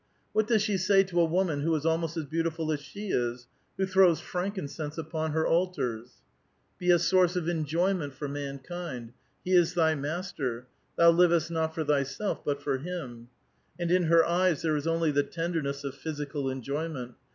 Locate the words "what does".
0.33-0.63